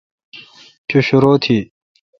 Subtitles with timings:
[0.89, 1.57] چو شرو تھی۔